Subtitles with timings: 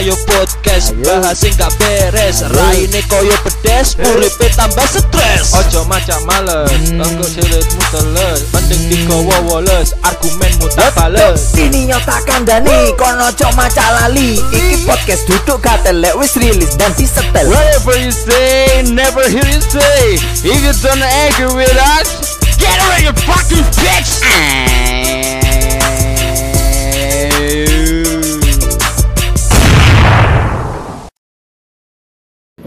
[0.00, 2.40] ayo podcast bahas sing gak beres.
[2.56, 5.52] Raine koyo pedes uripe tambah stres.
[5.52, 8.48] Ojo macam males engko silitmu teles.
[8.56, 11.52] Mending digowo woles argumenmu tak bales.
[11.52, 14.40] Ini nyotakan Dani Kono cok maca lali.
[14.40, 17.44] Iki podcast duduk katelek wis rilis dan disetel.
[17.52, 20.16] Whatever you say, never hear you say.
[20.40, 24.24] If you don't agree with us, get out of your fucking bitch.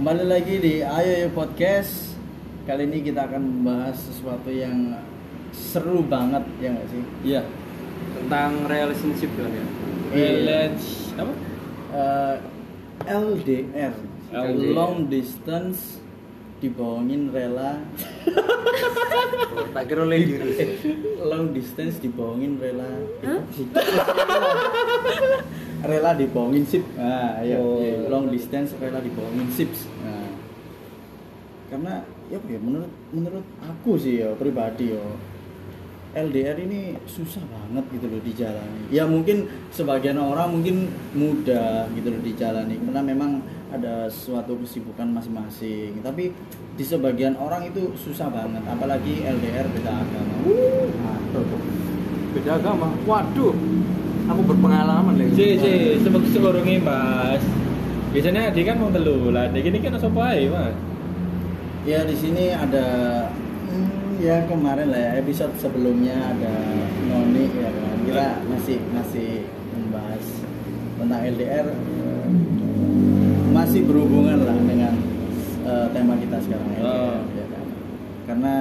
[0.04, 2.20] Kembali lagi di Ayo Yo Podcast.
[2.68, 5.00] Kali ini kita akan membahas sesuatu yang
[5.56, 7.04] seru banget ya nggak sih?
[7.24, 7.42] Iya.
[8.20, 9.64] Tentang relationship kan ya.
[10.12, 10.28] Iya.
[10.28, 11.34] Relation apa?
[11.96, 12.36] Eh,
[13.16, 13.96] LDR,
[14.28, 14.76] LDR.
[14.76, 16.04] long distance
[16.60, 17.80] dibohongin rela
[19.74, 20.38] Tak kira lagi.
[21.24, 22.86] long distance dibohongin rela.
[25.84, 26.84] Rela dibohongin sip.
[26.96, 28.08] Nah iya Oh.
[28.08, 29.84] long distance rela dibohongin sips.
[30.00, 30.32] Nah.
[31.68, 31.94] Karena
[32.32, 35.04] ya ya menurut menurut aku sih ya pribadi ya
[36.14, 38.82] LDR ini susah banget gitu loh dijalani.
[38.94, 42.78] Ya mungkin sebagian orang mungkin mudah gitu loh dijalani.
[42.80, 43.42] Karena memang
[43.74, 46.30] ada suatu kesibukan masing-masing tapi
[46.78, 50.36] di sebagian orang itu susah banget apalagi LDR beda agama
[51.34, 51.62] Aduh.
[52.34, 52.88] Beda agama.
[53.10, 53.54] Waduh.
[54.30, 55.34] Aku berpengalaman lagi.
[55.36, 57.44] Si, si, sebab sekurangnya mas
[58.16, 60.76] Biasanya dia kan mau telu lah, dia gini kan apa aja mas
[61.84, 62.86] Ya di sini ada
[63.68, 66.56] hmm, ya kemarin lah ya episode sebelumnya ada
[67.12, 69.30] Noni ya kan kita masih masih
[69.76, 70.24] membahas
[70.96, 71.68] tentang LDR
[73.54, 74.94] masih berhubungan lah dengan
[75.64, 77.16] eh, tema kita sekarang Oh.
[77.32, 77.64] ya kan.
[78.26, 78.54] Karena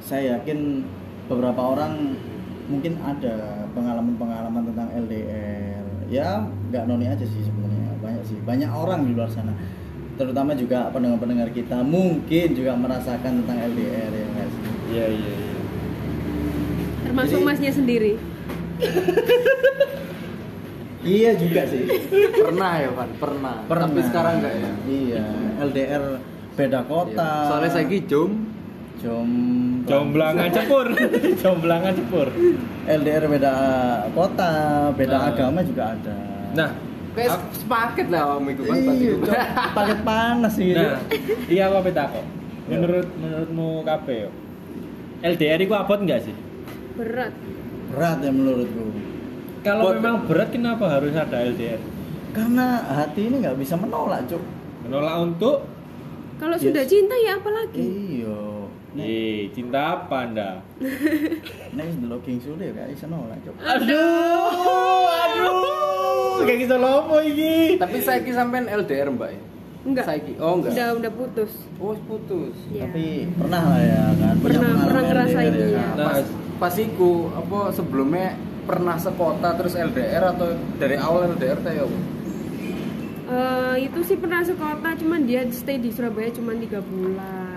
[0.00, 0.86] saya yakin
[1.26, 2.16] beberapa orang
[2.64, 3.34] mungkin ada
[3.70, 6.28] pengalaman-pengalaman tentang LDR ya
[6.68, 9.52] nggak Noni aja sih sebenarnya banyak sih banyak orang di luar sana
[10.16, 14.62] terutama juga pendengar-pendengar kita mungkin juga merasakan tentang LDR ya sih?
[14.88, 15.56] Iya, iya, iya
[17.04, 18.12] termasuk Jadi- masnya sendiri
[20.98, 21.82] Iya juga sih.
[22.34, 23.10] Pernah ya, Van?
[23.16, 23.54] Pernah.
[23.64, 23.86] Pernah.
[23.86, 24.70] Tapi sekarang enggak ya?
[24.84, 25.24] Iya,
[25.62, 26.04] LDR
[26.54, 27.30] beda kota.
[27.38, 27.48] Iya.
[27.48, 28.32] Soalnya saya jom
[28.98, 29.30] Jom
[29.86, 30.90] Jomblangan cepur
[31.42, 32.26] Jomblangan cepur
[32.82, 33.54] LDR beda
[34.10, 34.52] kota,
[34.90, 35.30] beda Nah.
[35.30, 36.18] agama juga ada.
[36.50, 36.70] Nah,
[37.14, 39.06] kayak sepaket lah om itu kan pasti.
[39.06, 39.14] iya,
[39.70, 40.74] paket panas sih.
[40.74, 40.98] nah
[41.46, 42.26] Iya apa beta kok
[42.66, 44.30] Menurut, menurutmu kape yo
[45.20, 46.34] LDR itu abot nggak sih?
[46.94, 47.30] berat
[47.88, 48.82] Berat ya menurutku.
[49.60, 51.80] Kalau Buat- memang berat kenapa harus ada LDR?
[52.30, 54.42] Karena hati ini nggak bisa menolak, Cuk.
[54.82, 55.66] Menolak untuk
[56.36, 56.64] kalau Yes.
[56.64, 57.82] sudah cinta ya apalagi
[58.16, 58.38] Iya.
[58.96, 60.62] Eh, cinta apa anda?
[61.74, 63.54] nek wis ndelok King Sule gak bisa nolak, Cuk.
[63.58, 64.48] Aduh,
[65.04, 69.42] aduh Kayak gitu lopo ini Tapi saya ki sampean LDR, Mbak ya?
[69.80, 70.32] enggak Saiki.
[70.36, 70.72] Oh, enggak.
[70.72, 72.54] udah udah putus Oh, putus.
[72.68, 74.34] ya Tapi pernah lah ya kan.
[74.38, 75.66] Pernah- pernah ngerasain, ya.
[75.94, 76.26] Nah, pas,
[76.58, 78.36] pas iku apa sebelumnya
[78.68, 81.88] pernah sekota terus LDR atau dari awal LDR teh ya?
[81.88, 81.98] apa?
[83.28, 87.48] Eh, itu sih pernah sekota cuman dia stay di Surabaya cuma tiga bulan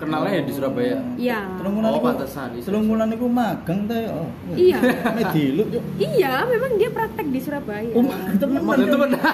[0.00, 0.96] Kenalnya ya di Surabaya.
[1.20, 1.40] Iya.
[1.60, 2.64] Oh, pantesan, iya.
[2.64, 4.08] Telung bulan iku magang ta ya.
[4.16, 4.32] Oh.
[4.56, 4.80] Iya.
[5.12, 5.84] Mek diluk, Cuk.
[6.00, 8.00] iya memang dia praktek di Surabaya Oh,
[8.80, 9.20] itu benar.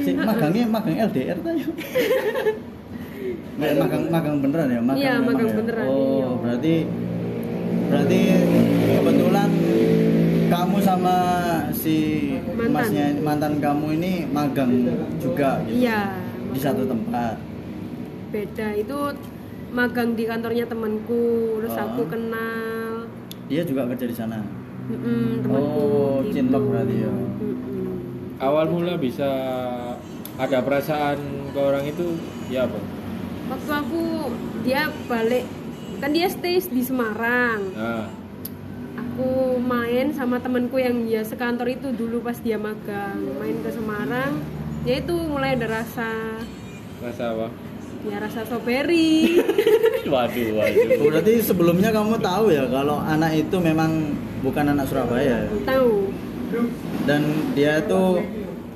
[0.00, 1.66] Si magangnya magang LDR ta ya.
[3.58, 5.02] Nggak, magang magang beneran ya, magang.
[5.02, 5.56] Iya, magang ya?
[5.58, 6.28] beneran, Oh, iya.
[6.40, 6.74] berarti
[7.90, 8.20] berarti
[8.92, 9.50] kebetulan
[10.48, 11.16] kamu sama
[11.72, 11.96] si
[12.48, 12.70] Mantan.
[12.72, 14.72] masnya mantan kamu ini magang
[15.18, 15.78] juga gitu.
[15.80, 16.14] iya
[16.50, 17.38] Di satu tempat.
[18.30, 18.98] beda itu
[19.70, 21.22] magang di kantornya temanku
[21.58, 21.82] terus Oh.
[21.84, 23.06] aku kenal
[23.46, 24.38] Dia juga kerja di sana.
[24.86, 26.34] Mm-mm, temanku Oh, gitu.
[26.36, 27.10] cinlok berarti ya.
[27.10, 28.38] Mm-mm.
[28.40, 29.26] Awal mula bisa
[30.36, 31.18] ada perasaan
[31.50, 32.14] ke orang itu
[32.46, 32.78] ya apa?
[33.48, 34.02] waktu aku
[34.62, 35.42] dia balik
[36.00, 38.08] kan dia stay di Semarang Nah,
[38.96, 44.32] aku main sama temanku yang ya sekantor itu dulu pas dia magang main ke Semarang
[44.88, 46.08] ya itu mulai ada rasa
[47.04, 47.46] rasa apa?
[48.08, 49.28] ya rasa strawberry
[50.10, 51.04] Waduh, waduh.
[51.04, 55.50] Oh, berarti sebelumnya kamu tahu ya kalau anak itu memang bukan anak Surabaya ya?
[55.68, 56.08] tahu
[57.04, 57.22] dan
[57.52, 58.24] dia itu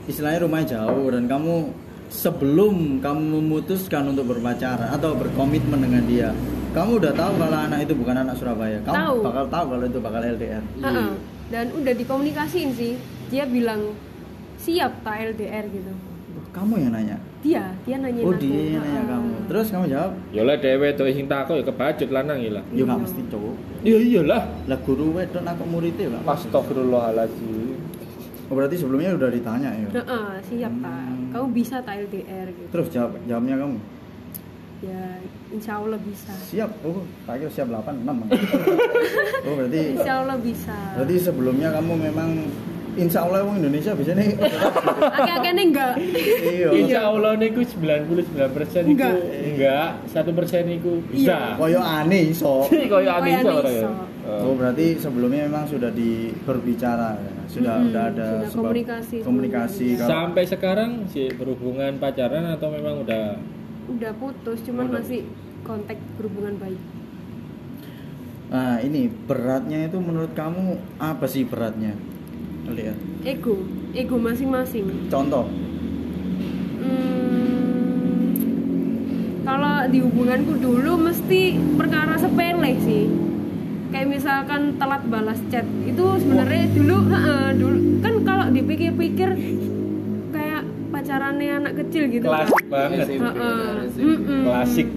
[0.06, 1.72] istilahnya rumahnya jauh dan kamu
[2.12, 6.28] sebelum kamu memutuskan untuk berpacaran atau berkomitmen dengan dia
[6.74, 9.16] kamu udah tahu kalau anak itu bukan anak Surabaya kamu Tahu.
[9.22, 11.04] bakal tahu kalau itu bakal LDR Ha-ha.
[11.48, 12.92] dan udah dikomunikasiin sih
[13.28, 13.94] dia bilang
[14.56, 15.92] siap tak LDR gitu
[16.50, 19.12] kamu yang nanya dia dia nanyain oh aku dia yang nanya Ha-ha.
[19.12, 22.64] kamu terus kamu jawab Ya lah dewe tuh sing takut ya kebacut lanang ya lah.
[22.68, 24.42] ya nggak mesti cowok Iya iyalah.
[24.64, 27.76] lah guru wedok aku muridnya lah Astagfirullahaladzim.
[28.44, 29.88] Oh, berarti sebelumnya udah ditanya ya.
[29.94, 31.32] Heeh, siap tak Hmm.
[31.32, 33.76] kamu bisa tak LDR gitu Terus jawab jawabnya kamu.
[34.82, 35.00] ya
[35.54, 36.70] insya Allah bisa Siap.
[36.82, 38.10] Oh, tak kira siap 8 6.
[39.40, 42.30] oh, berarti insya Allah bisa berarti sebelumnya kamu memang
[42.94, 44.38] Insya Allah orang Indonesia bisa nih.
[44.38, 46.70] akhir-akhirnya enggak iya.
[46.70, 48.06] Insya Allah niku 99
[48.48, 49.14] persen niku Enggak.
[49.44, 51.58] enggak, satu persen niku bisa.
[51.58, 52.62] Koyo aneh iso.
[52.70, 53.90] Koyo Koyo aneh iso.
[54.24, 57.32] Oh berarti sebelumnya memang sudah di berbicara ya?
[57.44, 62.70] sudah Hmm, sudah ada sudah sebab- komunikasi komunikasi kalau- Sampai sekarang sih berhubungan pacaran atau
[62.70, 63.34] memang udah
[63.88, 65.00] udah putus cuman Udah.
[65.00, 65.20] masih
[65.64, 66.80] kontak berhubungan baik
[68.54, 71.98] Nah ini beratnya itu menurut kamu apa sih beratnya?
[72.70, 72.94] Lihat
[73.26, 75.50] ego ego masing-masing contoh.
[76.78, 78.30] Hmm,
[79.42, 83.10] kalau di hubunganku dulu mesti perkara sepele sih
[83.90, 89.30] kayak misalkan telat balas chat itu sebenarnya dulu heeh, dulu kan kalau dipikir-pikir
[91.04, 93.04] pacarannya anak kecil gitu kan klasik banget.
[93.04, 93.68] SMP, Heeh.
[93.86, 94.04] SMP.
[94.08, 94.42] Mm-mm.
[94.42, 94.88] Klasik.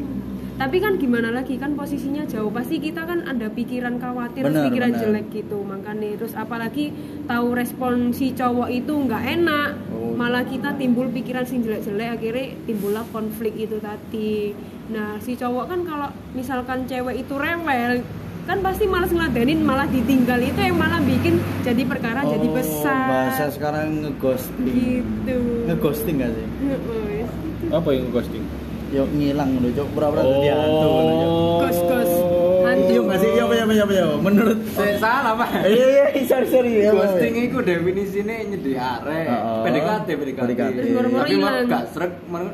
[0.58, 4.90] tapi kan gimana lagi kan posisinya jauh pasti kita kan ada pikiran khawatir Benar, pikiran
[4.90, 5.02] benar.
[5.04, 6.90] jelek gitu makanya terus apalagi
[7.24, 10.16] tahu respon si cowok itu nggak enak Oh.
[10.16, 14.58] malah kita timbul pikiran sing jelek-jelek akhirnya timbullah konflik itu tadi
[14.88, 18.02] nah si cowok kan kalau misalkan cewek itu rewel
[18.48, 23.06] kan pasti malas ngeladenin malah ditinggal itu yang malah bikin jadi perkara jadi Oh, besar
[23.06, 24.66] Bahasa sekarang ngeghosting.
[24.72, 26.48] gitu Ngeghosting gak sih?
[26.64, 27.28] Heeh,
[27.70, 28.48] Apa yang ghosting?
[28.88, 31.32] Yo ngilang udah cok pura-pura jadi hantu ngono, Cok.
[31.60, 32.16] Ghost, ghost.
[32.64, 32.88] Hantu.
[32.88, 33.30] Iya nggak sih?
[33.30, 34.06] Iya iya apa iya apa iya.
[34.16, 35.50] Menurut Saya salah pak.
[35.68, 36.92] Iya iya sorry sorry ya.
[36.96, 39.28] Ghosting itu definisinya nyedi arek.
[39.68, 40.50] PDKT PDKT.
[40.56, 41.68] Tapi mah hilang.
[41.68, 42.12] gak srek,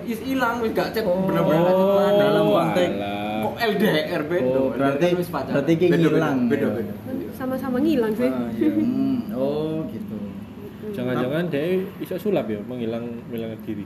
[0.09, 1.69] is hilang wis gak chat Oh, bener-bener
[2.17, 3.32] dalam konteks-.
[3.43, 4.45] Kok LDR beda.
[4.45, 6.71] Oh, berarti- berarti ki Beda, beda, ngilang, Beda ya.
[6.73, 6.93] beda.
[7.33, 8.71] sama-sama ngilang sih Ah, iya.
[8.71, 10.15] Hmm, oh gitu.
[10.91, 13.85] Jangan-jangan dia bisa sulap ya, menghilang menghilang diri.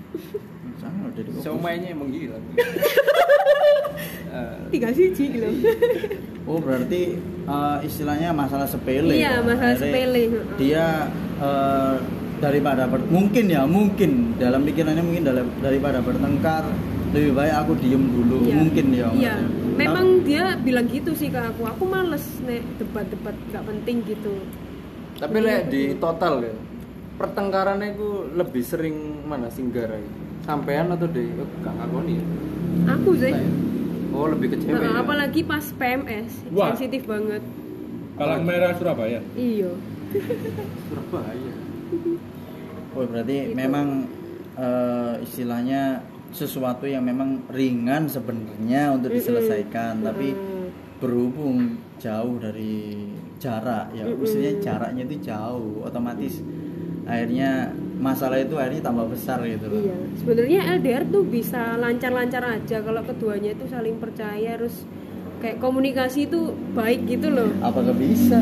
[0.75, 2.37] Sama udah di Somainya emang gila.
[4.27, 5.47] Eh, tiga siji gitu
[6.49, 9.11] Oh berarti eh, istilahnya masalah sepele.
[9.13, 9.41] Iya, ya?
[9.41, 10.23] masalah Akhirnya sepele.
[10.55, 10.85] Dia
[11.37, 11.95] eh,
[12.37, 16.63] daripada ber- mungkin ya mungkin dalam pikirannya mungkin dalam- daripada bertengkar
[17.09, 18.55] lebih baik aku diem dulu Iya.
[18.57, 19.07] mungkin ya.
[19.13, 19.35] iya
[19.73, 24.33] memang dia bilang gitu sih ke aku aku males nek debat-debat gak penting gitu
[25.17, 26.53] Tapi lek di total ya,
[27.15, 29.97] pertengkarannya itu lebih sering mana singgara
[30.43, 32.25] sampean atau di oh, gak ngakoni ya?
[32.87, 33.33] aku sih
[34.07, 34.71] Oh lebih ke cewek.
[34.73, 35.03] Nah, ya?
[35.03, 36.71] apalagi pas PMS Wah.
[36.71, 37.43] sensitif banget
[38.13, 39.19] Palang Merah Surabaya.
[39.33, 39.69] iya
[40.83, 41.53] Surabaya.
[42.91, 43.53] Oh berarti Gitu.
[43.53, 44.09] memang
[44.55, 50.67] eh, istilahnya sesuatu yang memang ringan sebenarnya untuk diselesaikan tapi Mm.
[50.97, 51.57] berhubung
[51.97, 53.05] jauh dari
[53.37, 54.17] jarak ya Mm-mm.
[54.17, 56.41] maksudnya jaraknya itu jauh otomatis
[57.05, 62.77] akhirnya masalah itu akhirnya tambah besar gitu loh iya sebenarnya LDR tuh bisa lancar-lancar aja
[62.81, 64.83] kalau keduanya itu saling percaya terus
[65.37, 68.41] kayak komunikasi itu baik gitu loh apakah bisa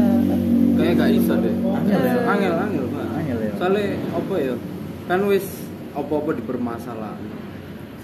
[0.75, 1.55] Kayak gak bisa deh.
[1.55, 2.19] Angel ya?
[2.27, 3.05] Angel angel Pak.
[3.15, 3.51] Angel ya?
[3.55, 4.53] Soalnya apa ya?
[5.07, 5.47] Kan wis
[5.95, 7.15] apa-apa dipermasalahan.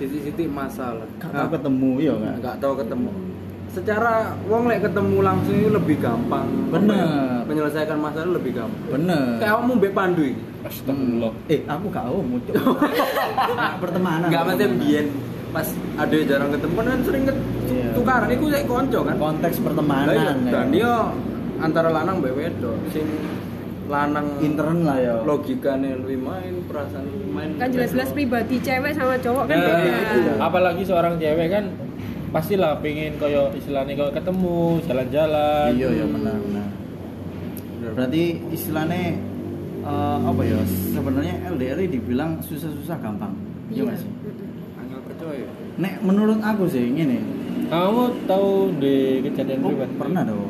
[0.02, 1.06] Sisi-sisi masalah.
[1.16, 3.12] Gak tahu ketemu ya kan nggak tahu ketemu
[3.72, 4.14] secara
[4.52, 7.48] wong lek ketemu langsung itu lebih gampang Bener.
[7.48, 11.32] Menyelesaikan masalah lebih gampang bener kayak kamu mbek pandu ini Astagfirullah.
[11.48, 12.54] eh aku gak mau muncul
[13.84, 14.82] pertemanan nggak macam pertemanan.
[14.84, 15.06] biyen
[15.52, 17.38] pas ada jarang ketemu kan sering ket
[17.72, 17.90] Iya.
[17.96, 20.52] tukaran iku lek konco kan konteks pertemanan iya, ya.
[20.52, 20.94] dan dia
[21.58, 23.08] antara lanang mbek wedok sing
[23.92, 25.16] lanang intern lah ya.
[25.28, 27.50] logikanya lebih main perasaan lebih main.
[27.60, 30.34] Kan jelas-jelas pribadi cewek sama cowok kan Nah, beda.
[30.40, 31.66] apalagi seorang cewek kan
[32.32, 34.58] pastilah pengen koyo istilahnya koyo ketemu
[34.88, 35.70] jalan-jalan.
[35.76, 36.68] Iya ya benar benar.
[37.92, 38.24] Berarti
[38.56, 39.04] istilahnya
[39.84, 40.60] eh, apa ya
[40.96, 43.36] sebenarnya LDR ini dibilang susah-susah gampang.
[43.68, 44.08] Iya nggak sih?
[44.08, 44.80] Mm-mm.
[44.80, 45.48] angel percaya
[45.80, 47.20] nek menurut aku sih gini
[47.72, 49.96] kamu tahu di kejadian oh, pribadi?
[49.96, 50.44] pernah dong.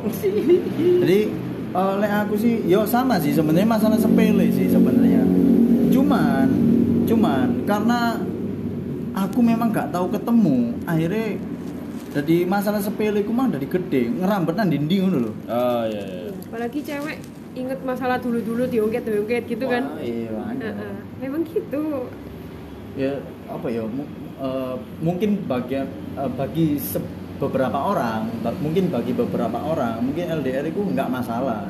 [1.05, 1.19] Jadi
[1.71, 5.23] eh, lek aku sih yo sama sih sebenarnya masalah sepele sih sebenarnya
[5.91, 6.47] cuman
[7.07, 7.99] cuman karena
[9.11, 11.27] aku memang gak tahu ketemu akhirnya
[12.11, 16.79] jadi masalah sepele ku mah dari gede ngerambetan dinding ngono lho oh iya iya apalagi
[16.83, 17.17] cewek
[17.51, 20.71] inget masalah dulu-dulu diungkit diungkit gitu kan iya makanya.
[20.71, 20.95] Heeh.
[21.19, 21.83] memang gitu
[22.95, 23.13] ya
[23.47, 28.29] apa ya eh, mungkin bagian eh, bagi se- beberapa orang
[28.61, 31.65] mungkin bagi beberapa orang mungkin LDR itu nggak masalah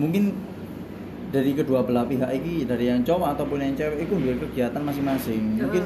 [0.00, 0.32] mungkin
[1.32, 5.60] dari kedua belah pihak ini dari yang cowok ataupun yang cewek itu dua kegiatan masing-masing
[5.60, 5.84] mungkin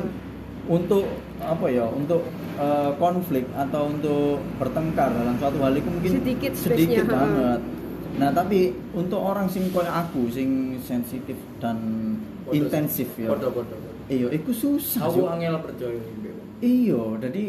[0.67, 1.07] untuk
[1.39, 2.23] apa ya untuk
[2.59, 7.61] eh, konflik atau untuk bertengkar dalam suatu hal itu mungkin Sedikit sedikit banget
[8.17, 11.77] Nah, tapi untuk orang sing koyo aku sing sensitif dan
[12.49, 13.29] Podo- intensif ya.
[13.29, 13.53] Podo.
[14.09, 15.05] Iya, iku susah.
[15.05, 16.01] Aku angel percaya.
[16.65, 17.45] Iya, jadi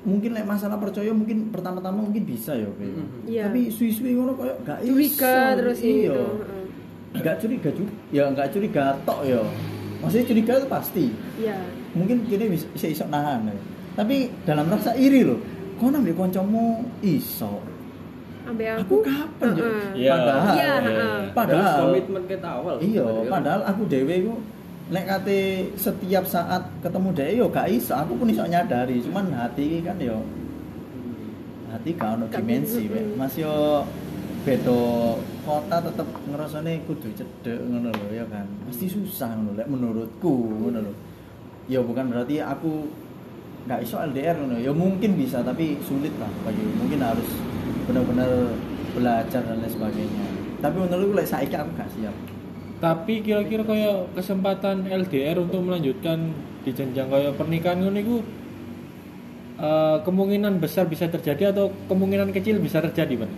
[0.00, 2.86] mungkin lek masalah percaya mungkin pertama-tama mungkin bisa ya, Be.
[2.86, 3.06] Mhm.
[3.24, 3.42] Iya.
[3.46, 4.90] Tapi suwi-suwi ngono koyo gak iso.
[4.90, 5.92] curiga terus iya.
[6.08, 6.64] itu heeh.
[7.18, 7.92] Gak curiga juga.
[8.08, 9.42] Ya gak curiga tok ya.
[9.98, 11.04] Maksudnya curiga itu pasti.
[11.36, 11.58] iya
[11.92, 13.56] Mungkin kini bisa bisa iso nahan ya.
[13.94, 15.40] Tapi dalam rasa iri loh.
[15.74, 16.64] Kok nambah kancamu
[17.00, 17.58] iso?
[18.44, 19.60] ambek Aku aku kapan ya?
[19.60, 19.86] heeh.
[19.94, 20.12] Iya.
[20.14, 21.18] Padahal Iya, heeh.
[21.36, 22.74] padahal komitmen kita awal.
[22.78, 24.34] Iya, Padahal- padahal aku dhewe iku
[24.88, 29.84] nek kate setiap saat ketemu dhewe yo gak iso, aku pun iso nyadari, cuman hati
[29.84, 30.24] kan yo
[31.68, 32.88] hati gak ono Gak dimensi.
[33.16, 33.84] Mas yo
[34.48, 34.80] beda
[35.44, 38.48] kota tetep ngerasane kudu cedek ngono lho ya kan.
[38.64, 40.92] Pasti susah ngono lek menurutku ngono lho.
[41.68, 42.88] Ya bukan berarti aku
[43.68, 44.56] nggak iso LDR ngono.
[44.56, 47.28] Ya mungkin bisa tapi sulit lah bagi mungkin harus
[47.84, 48.56] benar-benar
[48.96, 50.26] belajar dan lain sebagainya.
[50.64, 52.37] Tapi menurutku lek saiki aku gak siap.
[52.78, 56.30] Tapi kira-kira kaya kesempatan LDR untuk melanjutkan
[56.62, 58.16] di jenjang kaya pernikahan ngono iku
[59.58, 63.32] eh, kemungkinan besar bisa terjadi atau kemungkinan kecil bisa terjadi, Bang?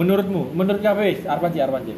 [0.00, 1.92] Menurutmu, menurut KPS, Arpanji, Arpanji.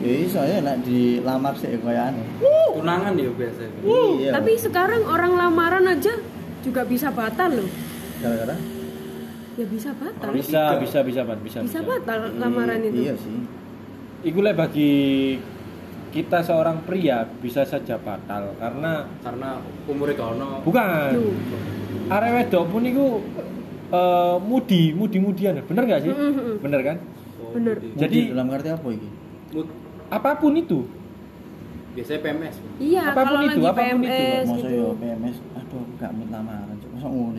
[0.00, 2.24] Ya iso ya nek dilamar sih kaya aneh.
[2.72, 3.60] tunangan ya biasa.
[3.84, 4.30] Iya.
[4.32, 6.14] tapi sekarang orang lamaran aja
[6.64, 7.68] juga bisa batal loh
[8.22, 8.56] gara-gara
[9.58, 11.58] ya bisa batal Bisa, bisa, bisa, Bang, bisa.
[11.60, 13.36] bisa batal lamaran itu Iya sih.
[14.20, 14.92] Iku lek bagi
[16.10, 19.48] kita seorang pria bisa saja batal karena Karena
[19.86, 20.48] umurnya gak ono.
[20.60, 20.86] bukan
[22.08, 23.06] arek wedok pun iku
[23.90, 25.62] eh, mudi, mudi-mudian.
[25.62, 26.10] Bener gak sih?
[26.10, 26.58] Mm.
[26.58, 26.96] Bener kan?
[27.36, 27.76] Oh, Bener.
[27.78, 29.08] jadi- Jadi- Mudi dalam arti apa iki?
[29.50, 29.74] Mood-
[30.08, 30.80] Apa pun itu.
[31.90, 32.54] biasanya PMS.
[32.78, 34.06] iya Apa pun kalau itu, lagi apa pun itu.
[34.06, 36.76] PMS Masa gitu yo PMS, aduh aku gak mood lamaran.
[36.88, 37.38] Masa ngono.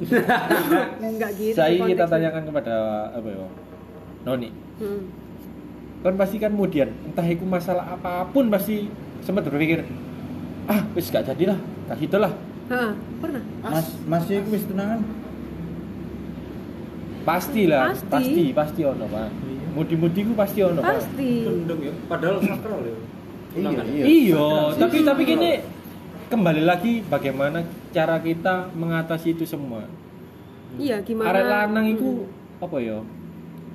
[1.06, 2.76] Enggak gitu Saya kita tanyakan kepada
[3.10, 3.48] apa ya?
[4.22, 4.50] Noni.
[4.78, 5.02] Hmm.
[6.02, 8.90] Kan pasti kan kemudian entah itu masalah apa pun pasti
[9.22, 9.86] sempat berpikir
[10.66, 12.34] ah wis gak jadilah, gak gitu lah.
[12.68, 12.90] Hah,
[13.20, 15.02] pernah Mas, Mas iku wis tunangan?
[17.22, 18.10] Pastilah, Pasti.
[18.10, 19.30] pasti, pasti ono, Pak.
[19.72, 20.90] Mudi-mudi ku pasti ono, Pak.
[20.98, 21.94] pasti Gendeng ya.
[22.08, 22.90] Padahal sakral ya.
[22.90, 22.98] Iya,
[23.54, 23.86] Tunangan.
[23.86, 24.04] iya.
[24.04, 24.80] Iya, Sakral.
[24.80, 25.52] tapi tapi gini
[26.32, 27.60] kembali lagi bagaimana
[27.92, 29.84] cara kita mengatasi itu semua.
[30.80, 32.64] iya gimana Arek lanang itu Hmm.
[32.64, 32.98] apa ya?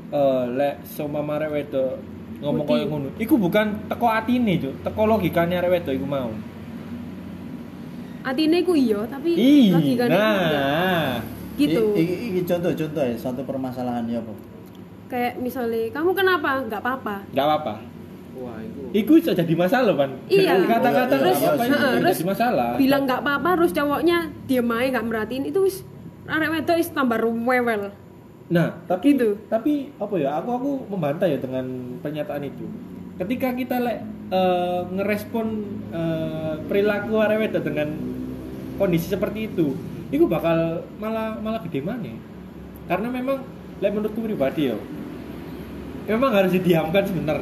[0.08, 1.92] Eh lek seumpama arek wedok
[2.38, 3.08] ngomong koyo ngono.
[3.16, 4.74] Iku bukan teko atine, Cuk.
[4.82, 6.30] Teko logikane arek wedok iku mau.
[8.22, 10.50] atine ku iya tapi Ih, logikanya ku enggak.
[10.50, 11.10] nah.
[11.54, 14.34] gitu Iki contoh-contoh ya, satu permasalahan ya apa?
[15.06, 17.74] kayak misalnya kamu kenapa nggak apa-apa Gak apa-apa.
[18.36, 18.80] Wah, itu.
[18.92, 20.12] Iku bisa jadi masalah, Pan.
[20.26, 20.60] Iya.
[20.60, 21.70] Kata-kata Iya, terus iya, apa iya.
[21.70, 22.68] bisa terus jadi masalah.
[22.76, 25.76] bilang nggak apa-apa terus cowoknya diem aja nggak merhatiin itu wis
[26.26, 27.82] arek wedok wis tambah rewel
[28.46, 29.34] Nah, tapi Gitu.
[29.50, 30.38] tapi apa ya?
[30.38, 31.66] Aku aku membantah ya dengan
[31.98, 32.62] pernyataan itu.
[33.18, 33.98] Ketika kita lek
[34.30, 35.46] eh, ngerespon
[35.90, 37.88] eh, perilaku arek wedok dengan
[38.78, 39.74] kondisi seperti itu,
[40.10, 42.14] itu bakal malah malah gede mana?
[42.86, 43.42] Karena memang
[43.82, 44.76] lek menurutku pribadi ya,
[46.06, 47.38] memang harus didiamkan sebentar.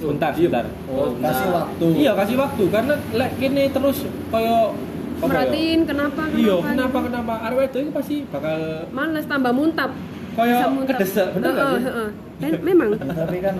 [0.00, 0.48] Sebentar, diem.
[0.48, 0.64] sebentar.
[0.88, 1.56] Oh, Kasih nah.
[1.60, 1.86] waktu.
[2.00, 3.98] Iya, kasih waktu karena lek kini terus
[4.30, 4.72] koyo
[5.20, 5.28] apa ya?
[5.28, 6.64] merhatiin kenapa kenapa Iya, gitu.
[6.64, 8.58] kenapa kenapa arek wedok itu pasti bakal
[8.88, 9.90] males tambah muntap
[10.32, 10.88] Muntap.
[10.88, 11.84] kedesek, bener nggak Heeh, sih?
[11.86, 12.08] heeh.
[12.38, 13.56] dan memang Ya, tapi kan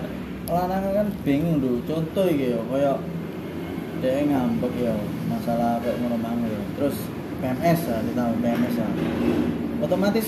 [0.47, 2.91] lanang kan bingung dulu contoh iki ya kaya
[3.99, 4.93] dia ngambek ya
[5.27, 6.97] masalah kayak ngono mang ya terus
[7.37, 8.89] PMS lah kita tahu PMS lah
[9.79, 10.27] otomatis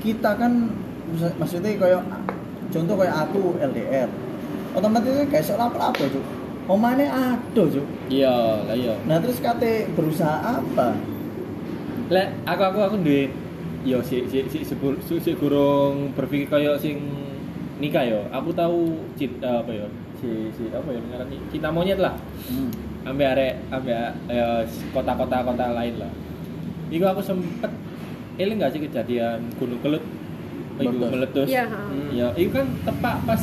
[0.00, 0.52] kita kan
[1.06, 1.98] maksud- maksudnya kaya
[2.68, 4.08] contoh kayak aku LDR
[4.72, 6.24] otomatis kan kayak seolah apa cuk
[6.66, 8.94] omane aduh cuk Iya, lah iya.
[9.04, 10.96] nah terus kate berusaha apa
[12.06, 13.28] Lek aku aku aku duwe
[13.84, 17.04] yo si si si sebur si, si gurung berpikir kaya sing
[17.78, 18.20] nikah yo.
[18.32, 19.86] Aku tahu cinta apa yo?
[20.18, 22.16] Si si apa ya ngarani cinta monyet lah.
[22.48, 22.70] hmm.
[23.04, 24.00] Ambil arek ambil
[24.32, 24.62] eh,
[24.96, 26.12] kota-kota kota lain lah.
[26.88, 27.68] Iku aku sempet
[28.40, 30.04] eling gak sih kejadian Gunung Kelut
[30.80, 31.46] Iku Meletus.
[31.46, 32.08] Iya, heeh.
[32.18, 33.42] Ya, itu kan tepat pas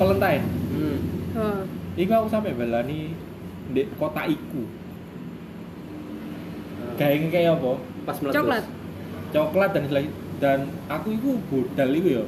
[0.00, 0.44] Valentine.
[0.74, 0.98] Hmm.
[1.36, 1.60] Heeh.
[2.02, 3.12] Iku aku sampai belani
[3.70, 4.64] di kota iku.
[6.98, 7.72] Kayak kayak apa?
[8.08, 8.36] Pas meletus.
[8.40, 8.64] coklat
[9.30, 10.08] coklat dan lagi
[10.38, 12.24] dan aku itu budal itu ya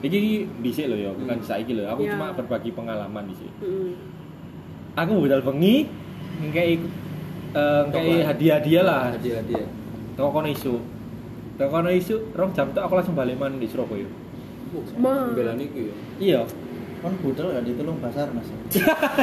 [0.00, 0.18] ini
[0.62, 2.14] dhisik loh ya bukan saiki loh aku Ya.
[2.14, 3.92] cuma berbagi pengalaman di sini Heeh.
[4.94, 5.90] aku budal bengi
[6.40, 6.78] ngkei
[7.50, 8.28] eh ngkei Coklat.
[8.28, 9.68] hadiah-hadiah lah Hadiah hadiah.
[10.14, 10.74] toko kono isu
[11.56, 14.06] toko kono isu rong jam tuh aku langsung balik mana di Surabaya
[14.94, 15.32] Ma.
[15.32, 15.94] Belan iku ya.
[16.20, 16.40] iya
[16.98, 18.48] kan budal ya ditolong pasar mas.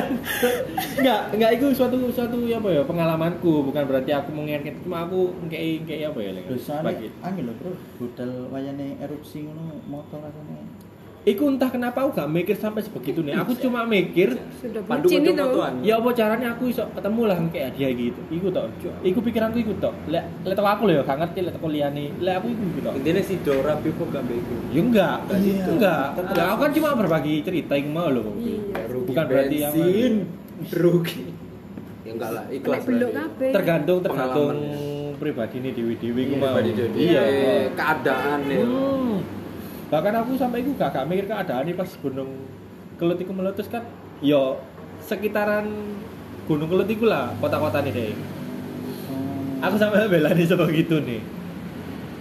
[1.00, 3.68] Enggak enggak itu suatu suatu apa ya pengalamanku.
[3.68, 6.32] Bukan berarti aku mengingatkan cuma aku ngkei ngkei apa ya
[6.82, 7.08] Bagi.
[7.22, 10.66] angin lho bro, budal wayane erupsi ngono motor rasane
[11.26, 13.34] Iku entah kenapa aku gak mikir sampai sebegitu nih.
[13.42, 14.38] Aku cuma mikir
[14.86, 15.34] Pandu itu
[15.82, 18.22] ya apa caranya aku iso ketemu lah kayak hadiah gitu.
[18.30, 18.70] Iku tok.
[19.02, 19.98] Iku pikiranku iku tok.
[20.06, 22.06] Lek lek aku lho ya gak ngerti lek liyane.
[22.22, 22.90] Lek aku iku gitu.
[22.94, 24.56] Intinya si Dora Pipo gak bego.
[24.70, 25.18] Ya enggak.
[25.34, 25.66] Iya.
[25.66, 26.08] Enggak.
[26.14, 26.36] Tetap.
[26.38, 28.22] Ya aku kan cuma berbagi cerita iku mau lho.
[28.38, 30.14] iya Bukan berarti yang bensin,
[30.78, 31.22] rugi.
[32.06, 32.86] Ya enggak lah, ikhlas.
[33.50, 34.54] tergantung tergantung
[35.18, 36.38] pribadi nih dewi-dewi Iya.
[36.38, 37.24] Pribadi jadi Iya.
[37.74, 38.62] keadaan ya.
[38.62, 39.16] Hmm.
[39.86, 42.32] Bahkan aku sampai iku gak, gak mikir keadaan nih pas gunung
[42.96, 43.84] kelut iku meletus kan
[44.20, 44.58] yo
[45.00, 45.68] sekitaran
[46.46, 48.12] gunung kelut iku lah kota-kota nih deh.
[49.08, 49.62] Hmm.
[49.62, 51.22] Aku sampai bela nih coba gitu nih.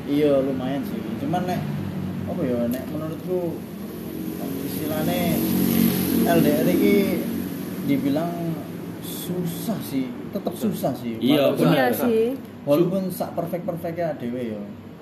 [0.04, 1.64] iya lumayan sih cuman nek
[2.26, 3.56] apa ya nek menurutku
[4.62, 5.40] istilahnya
[6.26, 7.24] LDR ini
[7.84, 8.52] dibilang
[9.00, 11.92] susah sih tetap susah sih Iya, Walaupun- iya benar.
[11.96, 12.24] sih
[12.64, 14.60] walaupun sak perfect perfectnya dewe yo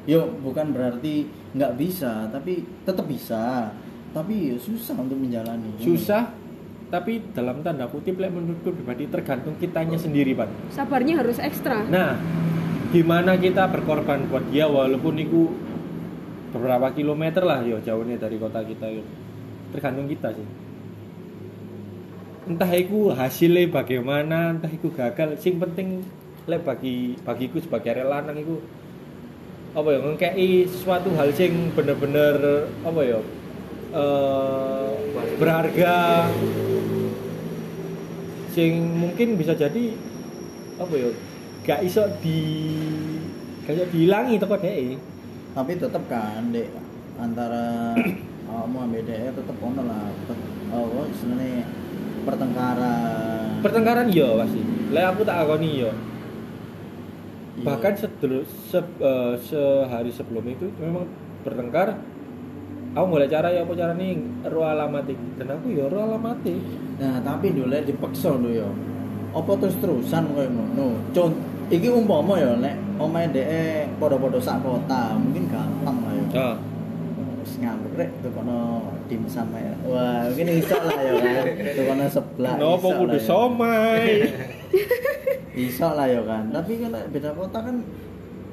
[0.08, 3.70] yo bukan berarti nggak bisa tapi tetap bisa
[4.12, 6.34] tapi ya susah untuk menjalani Susah
[6.92, 10.68] tapi dalam tanda kutip lek menurutku pribadi tergantung kitanya sendiri, Pak.
[10.68, 12.20] sabarnya harus ekstra Nah,
[12.92, 15.48] gimana kita berkorban buat dia walaupun itu
[16.52, 19.00] beberapa kilometer lah yo jauhnya dari kota kita yo.
[19.72, 20.44] Tergantung kita sih.
[22.44, 26.04] Entah itu hasilnya bagaimana, entah itu gagal, sing penting
[26.44, 28.60] lek bagi bagiku sebagai arek lanang itu
[29.72, 33.20] apa ya ngekei sesuatu hal sing bener-bener apa ya
[33.96, 34.88] eh,
[35.40, 36.28] berharga
[38.52, 39.96] sing mungkin bisa jadi
[40.76, 41.08] apa ya
[41.64, 42.40] gak iso di
[43.64, 45.00] gak iso dihilangi toko dhek
[45.56, 46.68] tapi tetap kan dek
[47.16, 47.96] antara
[48.52, 50.12] kamu ambil DE tetap ono lah
[50.72, 51.64] oh istilahnya
[52.22, 53.64] pertengkaran.
[53.64, 54.60] Pertengkaran yo pasti.
[54.92, 55.90] Lek aku tak akoni yo
[57.52, 57.62] Iya.
[57.62, 61.04] bahkan sedelu- se- eh, sehari sebelum itu memang
[61.40, 62.00] bertengkar
[62.90, 66.56] aku boleh cara ya apa cara nih ro alamatik dan aku ya ro alamatik
[66.94, 68.68] Nah, tapi dulu dipaksa lho ya.
[69.32, 70.94] Apa terus terusan koyo ngono?
[71.10, 71.34] Con
[71.66, 76.24] iki umpama ya nek omahe dhek padha-padha sak kota, mungkin gampang lah ya.
[76.38, 76.56] ah
[77.42, 79.74] Wis ngambek rek tukono dimsum ya.
[79.82, 81.12] Wah, mungkin iso lah ya.
[81.74, 82.52] Tukono sebelah.
[82.54, 83.24] kenapa iso kudu ya.
[83.26, 84.04] somai
[85.54, 86.48] Iso lah ya kan.
[86.48, 87.76] Tapi kan beda kota kan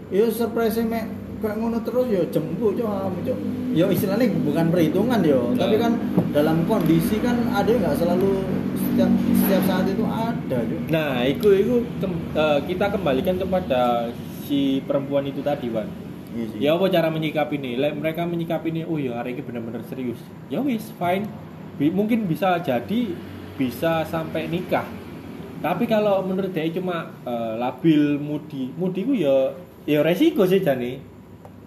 [0.09, 1.05] ya surprise mek
[1.39, 3.37] kayak ngono terus ya jemput yo cok.
[3.69, 5.81] Ya istilahnya bukan perhitungan yo, tapi Nah.
[5.87, 5.91] kan
[6.29, 8.41] dalam kondisi kan ada nggak selalu
[8.75, 10.77] setiap setiap saat itu ada yo.
[10.89, 14.09] nah itu itu kem- eh, kita kembalikan kepada
[14.43, 15.85] si perempuan itu tadi Wan
[16.29, 19.81] Iya ya apa cara menyikapi nih Lek mereka menyikapi nih oh ya hari ini benar-benar
[19.83, 21.25] serius ya wis fine
[21.75, 23.13] Bi- mungkin bisa jadi
[23.55, 24.85] bisa sampai nikah
[25.59, 29.51] tapi kalau menurut dia cuma eh, labil mudi mudi ku ya
[29.83, 30.99] ya resiko sih jani.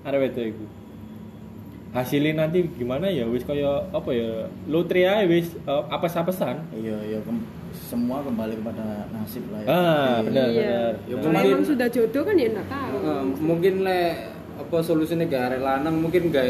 [0.02, 0.64] Ada wedok iku.
[1.92, 6.96] Hasilnya nanti gimana ya wis kaya apa ya lotre aja wis eh, apa pesan Iya,
[7.04, 9.68] iya kem- semua kembali kepada nasib lah ya.
[9.68, 10.56] ah benar iya.
[10.56, 10.92] benar.
[11.04, 12.96] Ya, kalau mungkin- emang sudah jodoh kan ya enggak tahu.
[12.96, 14.00] Eh, mungkin le
[14.52, 16.44] apa solusinya gak arek lanang mungkin gak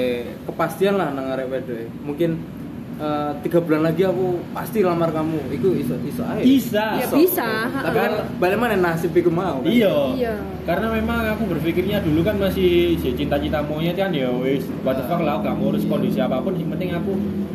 [0.46, 1.90] kepastian lah nang arek wedok.
[2.02, 2.31] Mungkin
[3.03, 6.87] eh, tiga bulan lagi aku pasti lamar kamu itu iso iso aja Bisa.
[7.03, 7.49] Ya, bisa,
[7.83, 9.69] tapi kan balik mana nasib iku mau kan?
[9.69, 9.95] Iya.
[10.15, 10.35] Iya.
[10.62, 15.05] Karena memang aku berpikirnya dulu kan masih si cinta-cinta monyet kan ya wis what the
[15.11, 17.12] fuck lah gak mau urus kondisi apa pun yang penting aku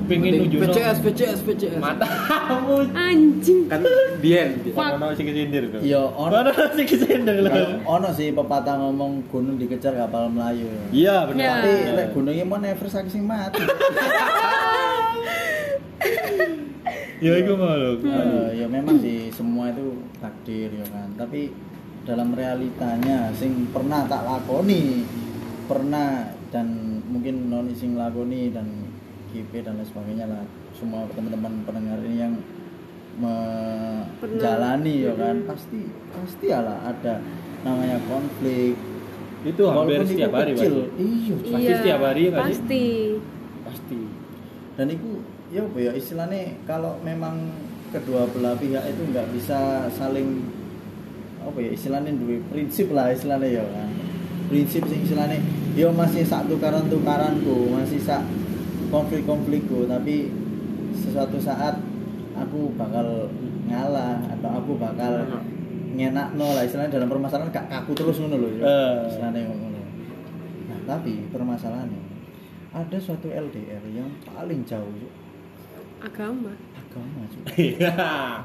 [0.08, 3.84] pengen nunjuk VCS VCS VCS matamu anjing kan
[4.24, 5.82] Dian Ono sing kesindir tuh.
[5.84, 6.32] Iya, ono.
[6.41, 7.52] Ono sing kesindir lho.
[7.86, 10.70] Ono sih pepatah ngomong gunung dikejar kapal Melayu.
[10.89, 11.43] Iya benar.
[11.43, 11.52] Ya.
[11.62, 13.62] Tapi lek gunungnya mau never saking sing mati.
[17.17, 17.98] Ya iku mau lho.
[18.06, 21.10] Eh, ya memang sih semua itu takdir ya kan.
[21.17, 21.50] Tapi
[22.06, 25.02] dalam realitanya sing pernah tak lakoni,
[25.65, 28.87] pernah dan mungkin noni sing lakoni dan
[29.38, 30.43] KP dan lain sebagainya lah.
[30.73, 32.34] Semua teman-teman pendengar ini yang
[33.17, 37.17] menjalani ya kan pasti pasti lah ada
[37.65, 38.78] namanya konflik
[39.41, 40.89] Itu hampir setiap hari kecil, Pak.
[41.02, 42.38] iya Pasti setiap hari ya sih?
[42.38, 42.86] pasti
[43.65, 44.00] Pasti.
[44.78, 45.10] dan itu
[45.50, 47.50] ya apa ya istilahnya kalau memang
[47.89, 50.45] kedua belah pihak itu nggak bisa saling
[51.41, 53.89] apa ya istilahnya dua prinsip lah istilahnya ya kan
[54.52, 55.41] prinsip sing istilahnya
[55.73, 58.21] yo masih sak tukaran tukaranku masih sak
[58.88, 60.32] konflik konflikku tapi
[60.95, 61.78] sesuatu saat
[62.38, 63.30] aku bakal
[63.67, 65.28] ngalah atau aku bakal
[65.97, 66.63] ngenak lah.
[66.63, 68.63] Istilahnya dalam permasalahan gak kaku terus ngono loh ya.
[69.10, 69.82] Istilahnya ngono.
[70.69, 72.02] Nah tapi permasalahannya
[72.76, 74.93] ada suatu LDR yang paling jauh.
[76.00, 76.54] Agama.
[76.76, 77.44] agama Cuk.
[77.58, 77.94] Iya.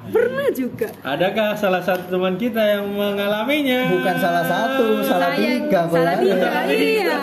[0.08, 0.88] Pernah juga.
[1.02, 3.90] Adakah salah satu teman kita yang mengalaminya?
[3.90, 6.48] bukan salah satu salah saya tiga salah tiga.
[6.66, 7.14] Iya.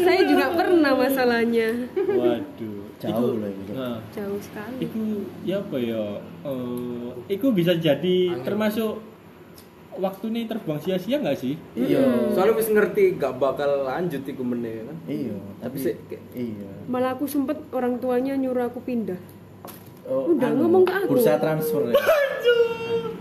[0.00, 1.68] Saya juga pernah masalahnya.
[1.94, 2.86] Waduh.
[2.96, 3.72] Jauh loh itu.
[3.72, 4.80] Nah, Jauh sekali.
[4.80, 5.02] iku
[5.44, 6.02] ya apa ya?
[6.42, 8.96] Eh, iku bisa jadi termasuk
[9.92, 11.56] waktu ini terbang sia-sia nggak sih?
[11.74, 12.00] iya
[12.32, 14.96] Soalnya wis ngerti gak bakal lanjut iku meneh kan.
[15.06, 19.20] iya Tapi tapi sih kayak- iya Malah aku sempet orang tuanya nyuruh aku pindah.
[20.06, 21.08] Oh, Udah, ngomong ke aku.
[21.12, 21.94] bursa transfer ya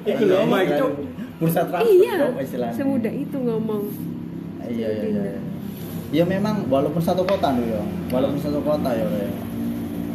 [0.05, 0.73] Iku loh, Iya, Mike?
[0.75, 0.91] Cuk.
[1.35, 2.15] bursa transfer Iya.
[2.37, 3.83] istilahnya Semudah itu ngomong.
[4.63, 5.33] iya iya iya
[6.11, 9.27] ya memang walaupun satu kota loh ya walaupun satu kota ya Re.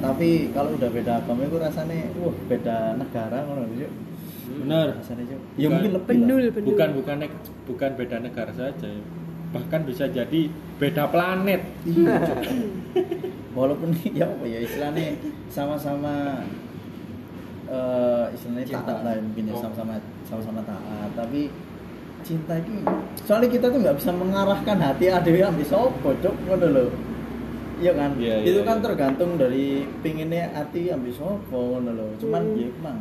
[0.01, 3.93] tapi kalau udah beda agama itu rasanya wah beda negara ngono lho, Cuk.
[4.61, 4.87] Benar.
[4.97, 5.71] rasanya ya Bukan.
[5.73, 6.51] mungkin lebih Pendul, lah.
[6.51, 6.69] pendul.
[6.69, 8.87] Bukan bukan nek- bukan beda negara saja.
[8.89, 9.03] ya.
[9.51, 10.41] Bahkan bisa jadi
[10.77, 11.61] beda planet.
[11.85, 12.17] Iya.
[13.53, 15.19] walaupun ya apa ya istilahnya
[15.51, 16.43] sama-sama
[17.71, 19.63] eh istilahnya taat lah ya, mungkin ya Oh.
[19.63, 19.93] sama-sama
[20.27, 21.11] sama-sama taat.
[21.15, 21.51] Tapi
[22.21, 22.85] cinta ini
[23.25, 26.87] soalnya kita tuh nggak bisa mengarahkan hati ada yang bisa opo cok ngono lho.
[27.81, 28.11] Iya kan?
[28.21, 28.85] Iya, itu kan iya.
[28.85, 32.07] tergantung dari pinginnya hati yang bisa ngono lho.
[32.21, 32.59] Cuman Hmm.
[32.61, 32.99] ya emang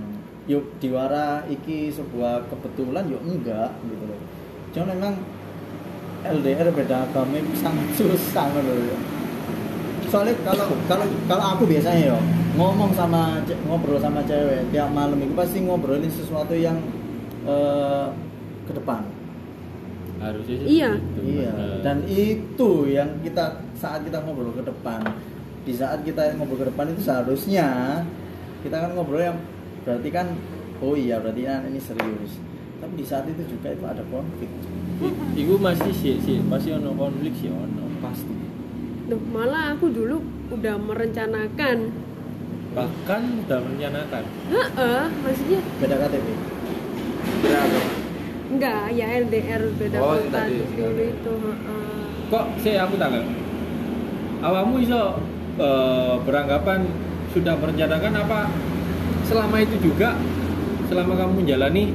[0.50, 4.18] yuk diwara iki sebuah kebetulan yuk enggak gitu loh
[4.74, 5.14] cuman memang
[6.26, 8.98] LDR beda agama itu sangat susah ngono lho
[10.10, 12.18] soalnya kalau kalau kalau aku biasanya yo
[12.54, 16.76] ngomong sama ngobrol sama cewek tiap malam itu pasti ngobrolin sesuatu yang
[17.46, 18.08] eh,
[18.66, 19.02] ke depan.
[20.20, 20.92] Harusnya sih Iya.
[21.00, 21.52] begitu, iya.
[21.80, 25.00] Dan itu yang kita saat kita ngobrol ke depan.
[25.64, 27.68] Di saat kita ngobrol ke depan itu seharusnya
[28.60, 29.40] kita kan ngobrol yang
[29.82, 30.28] berarti kan
[30.80, 32.36] oh iya berarti kan ini serius.
[32.80, 34.52] Tapi di saat itu juga itu ada konflik.
[35.00, 37.88] I- Iku masih sih sih pasti ono konflik sih ono.
[38.00, 38.32] pasti
[39.10, 40.22] Duh, malah aku dulu
[40.54, 41.78] udah merencanakan.
[42.78, 44.24] Bahkan udah merencanakan.
[44.48, 46.28] Heeh, maksudnya beda KTP
[47.42, 47.80] Berapa?
[48.50, 52.02] enggak ya LDR beda Oh, kota tadi, dulu itu, heeh.
[52.30, 53.22] Kok sih aku tanya?
[54.42, 55.18] Awamu iso
[55.58, 56.86] eh, beranggapan
[57.30, 58.40] sudah merencanakan apa
[59.26, 60.18] selama itu juga
[60.90, 61.94] selama kamu menjalani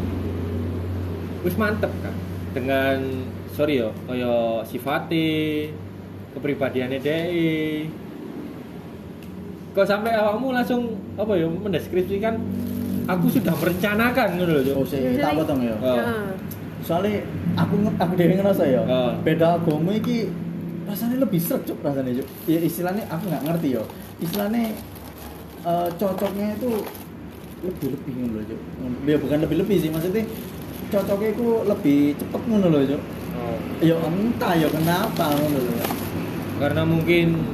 [1.42, 2.14] wis mantep kan
[2.54, 5.74] dengan sorry yo kaya sifate
[6.34, 7.86] kepribadiannya DE
[9.70, 10.82] kok sampai awakmu langsung
[11.14, 12.38] apa ya mendeskripsikan
[13.04, 14.74] aku sudah merencanakan ngono lho Cuk.
[14.76, 15.98] oh saya tak potong ya Oh.
[15.98, 16.26] Heeh.
[16.80, 19.12] soalnya aku aku dewe ngerasa ya Ah.
[19.18, 20.30] beda agama iki
[20.84, 23.82] rasanya lebih seret cuk rasanya cuk ya istilahnya aku nggak ngerti ya
[24.20, 24.62] istilahnya
[25.64, 26.70] eh, cocoknya itu
[27.62, 28.60] lebih lebih ngono loh cuk
[29.02, 30.22] ya bukan lebih lebih sih maksudnya
[30.86, 33.02] cocoknya itu lebih cepet ngono loh cuk
[33.34, 33.58] Oh.
[33.82, 35.74] ya entah ya kenapa ngono loh
[36.64, 37.44] karena mungkin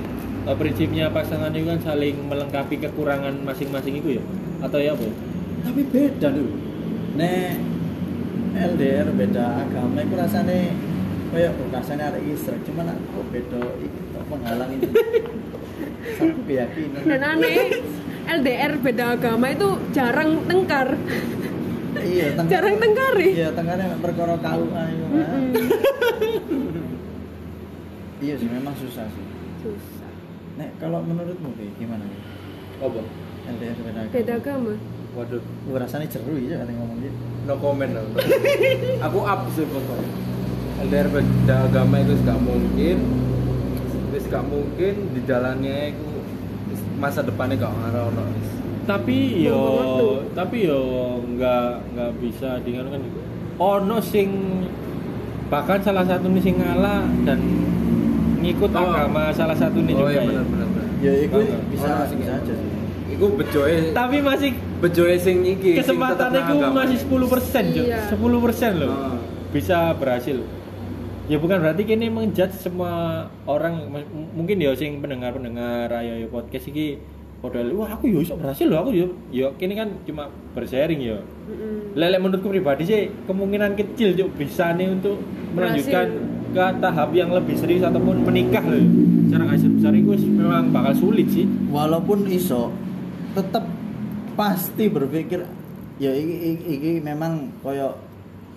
[0.47, 4.25] eh, prinsipnya pasangan itu kan saling melengkapi kekurangan masing-masing itu ya
[4.63, 5.15] atau ya apa ya?
[5.61, 6.51] tapi beda tuh
[7.19, 7.59] nek
[8.55, 10.71] LDR beda agama itu rasanya
[11.31, 13.99] kayak oh, rasanya ada Israel cuman aku beda itu
[14.31, 14.87] penghalang itu
[16.17, 17.83] satu keyakinan Dan aneh,
[18.31, 20.95] LDR beda agama itu jarang tengkar.
[21.99, 23.29] iya tengkar Jarang tengkari.
[23.35, 25.45] iya tengkarnya perkara kau ayo Mm-mm.
[28.21, 29.25] iya sih memang susah sih
[29.61, 30.13] Susah.
[30.57, 32.19] nek kalau menurutmu Bi, gimana Bi?
[32.81, 33.01] Apa?
[33.51, 34.73] LDR beda agama Beda agama.
[35.11, 38.13] Waduh, Wah, rasanya ceru ya kan ngomong gitu no comment aku.
[39.11, 40.11] aku up sih pokoknya.
[40.87, 42.99] LDR beda agama itu gak mungkin.
[44.15, 46.09] Wis gak mungkin di jalannya itu
[47.01, 48.23] masa depannya gak ono.
[48.37, 48.51] wis.
[48.89, 49.63] tapi yo
[50.35, 53.03] tapi yo nggak nggak bisa dengan kan
[53.61, 54.35] ono sing
[55.47, 57.39] bahkan salah satu nih sing ngalah dan
[58.41, 58.83] ngikut Oh.
[58.83, 60.27] agama salah satu nih Oh juga iya ya.
[60.27, 60.67] benar benar
[60.99, 61.59] ya itu Bangga.
[61.69, 62.69] bisa sih bisa aja sih
[63.11, 65.77] Iku bejoe tapi masih bejoe sing iki.
[65.77, 66.73] kesempatan agama.
[66.81, 68.01] masih 10 persen Iya.
[68.09, 69.17] 10 persen loh Ah.
[69.51, 70.41] bisa berhasil
[71.27, 72.91] ya bukan berarti kini menjudge semua
[73.45, 76.99] orang m- mungkin ya sing pendengar pendengar ayo podcast iki
[77.39, 81.17] model wah aku yo iso berhasil loh aku yo yo kini kan cuma bersharing ya
[81.17, 81.95] Mm-mm.
[81.95, 86.09] lele menurutku pribadi sih kemungkinan kecil cuk bisa nih untuk melanjutkan
[86.51, 88.83] ke tahap yang lebih serius ataupun menikah loh
[89.27, 92.75] secara nggak besar itu memang bakal sulit sih walaupun iso
[93.33, 93.63] tetap
[94.35, 95.47] pasti berpikir
[95.97, 97.95] ya iki, iki, iki memang koyo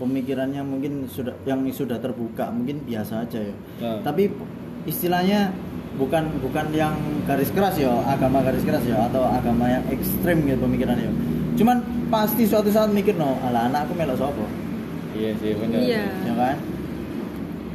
[0.02, 3.94] pemikirannya mungkin sudah yang sudah terbuka mungkin biasa aja ya Ya.
[4.02, 4.34] tapi
[4.84, 5.54] istilahnya
[5.94, 6.98] bukan bukan yang
[7.30, 11.14] garis keras ya agama garis keras ya atau agama yang ekstrim gitu pemikirannya ya.
[11.54, 11.78] cuman
[12.10, 14.46] pasti suatu saat mikir no ala anakku melok sopo
[15.14, 16.04] iya sih benar Iya.
[16.26, 16.56] ya kan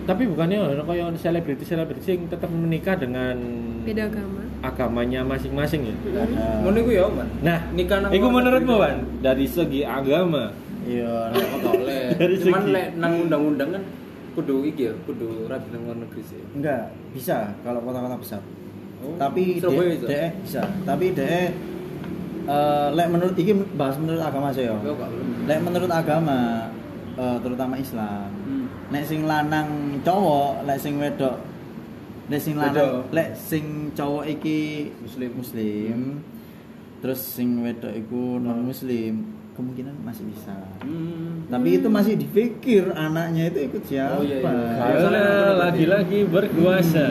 [0.08, 3.36] tapi bukannya koyo selebriti selebriti sing tetap menikah dengan
[3.84, 7.28] beda agama agamanya masing-masing ya Ada- Ngono iku ya, Man.
[7.40, 8.74] nah Nikah nang iku menurutmu.
[8.74, 10.48] Wan dari segi agama
[10.82, 12.04] iya Apa gak oleh.
[12.16, 13.82] Dari Cuman segi- lek nang undang-undang kan
[14.32, 16.40] kudu iki ya, kudu rabi nang luar negeri sih.
[16.52, 18.40] enggak bisa kalau kota-kota besar
[18.98, 20.08] Oh, tapi Surabaya de, bisa?
[20.08, 21.30] de- bisa tapi de
[22.48, 25.44] eh, lek menurut iki bahas menurut agama saya gak belum.
[25.44, 26.66] lek menurut agama
[27.14, 28.47] eh, terutama Islam Hmm.
[28.88, 29.68] Nek sing lanang
[30.00, 31.36] cowok lek sing wedok
[32.26, 33.12] lek sing lanang Wedok.
[33.12, 34.58] lek sing cowok iki
[34.98, 35.30] Muslim.
[35.34, 35.98] muslim
[36.98, 39.22] terus sing wedok iku non muslim
[39.54, 41.44] kemungkinan masih bisa Hmm.
[41.46, 44.74] tapi itu masih dipikir anaknya itu ikut siapa Oh, iya, iya.
[44.78, 45.24] karena
[45.58, 47.06] lagi-lagi berkuasa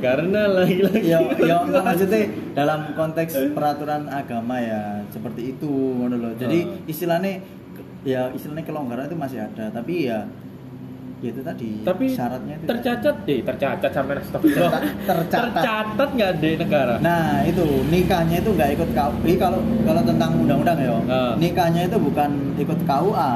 [0.00, 2.20] karena lagi-lagi ya ya maksudnya
[2.52, 5.72] dalam konteks peraturan agama ya seperti itu
[6.04, 6.84] loh jadi Oh.
[6.84, 7.40] istilahnya
[8.02, 10.28] ya istilahnya kelonggaran itu masih ada tapi ya
[11.24, 15.40] ya itu tadi tapi syaratnya itu tercatat deh tercatat sampai astagfirullah Tercatat.
[15.56, 19.16] tercatat nggak di negara Nah itu nikahnya itu nggak ikut KUA.
[19.18, 21.32] Jadi kalau kalau tentang undang-undang ya, Ah.
[21.34, 23.32] nikahnya itu bukan ikut KUA,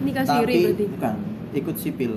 [0.00, 1.14] nikah tapi siri berarti bukan
[1.52, 2.12] ikut sipil.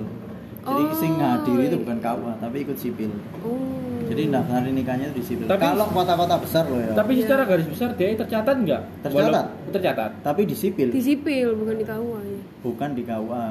[0.60, 3.10] Jadi Oh, sing hadir itu bukan KUA, tapi ikut sipil.
[3.40, 3.58] oh
[4.04, 5.46] Jadi daftarin nikahnya itu di sipil.
[5.46, 6.92] Tapi- kalau kota-kota besar loh ya.
[6.92, 7.22] tapi Iya.
[7.24, 9.46] secara garis besar dia tercatat nggak Tercatat.
[9.46, 13.46] Walau- tercatat tapi di sipil, di sipil bukan di KUA ya bukan di KUA.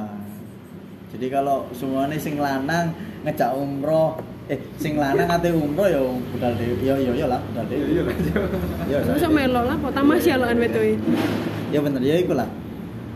[1.10, 2.94] Jadi kalau semuanya sing lanang
[3.26, 6.78] ngejak umroh, eh sing lanang ate umroh ya budal dhewe.
[6.86, 7.86] Ya ya ya lah, budal dhewe.
[7.90, 8.16] Iya lah.
[8.86, 10.86] Ya Terus sama melok lah, kok tamasya loh an betul
[11.70, 12.50] ya bener ya ikulah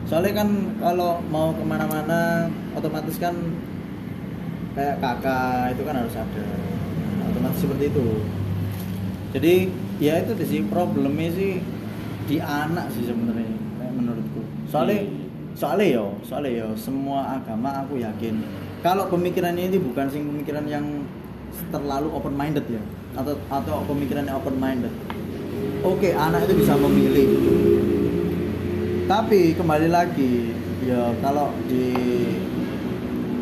[0.05, 2.45] soalnya kan kalau mau ke mana-mana
[2.77, 3.33] otomatis kan
[4.77, 6.45] kayak kakak itu kan harus ada.
[7.33, 8.07] Otomatis seperti itu.
[9.33, 9.53] Jadi
[9.97, 11.63] ya itu sih problemnya sih
[12.27, 13.47] di anak sih sebenarnya
[13.95, 14.43] menurutku.
[14.69, 15.07] Soalnya
[15.53, 18.41] soalnya yo soalnya yo semua agama aku yakin
[18.81, 20.85] kalau pemikirannya ini bukan sing pemikiran yang
[21.69, 22.81] terlalu open minded ya
[23.13, 24.93] atau atau pemikirannya open minded
[25.83, 27.29] oke anak itu bisa memilih.
[29.03, 31.91] Tapi kembali lagi ya kalau di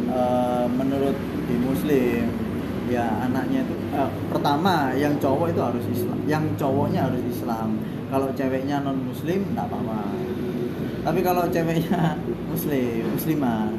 [0.09, 2.25] eh, menurut di muslim
[2.89, 7.77] ya anaknya itu eh, pertama yang cowok itu harus Islam yang cowoknya harus Islam.
[8.11, 10.20] Kalau ceweknya non muslim nggak apa-apa
[11.01, 12.15] tapi kalau ceweknya
[12.51, 13.73] muslim muslimah